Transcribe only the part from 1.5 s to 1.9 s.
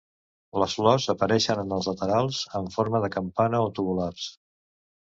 en